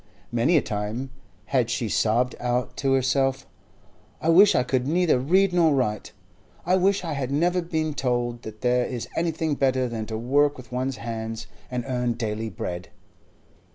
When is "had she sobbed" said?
1.45-2.35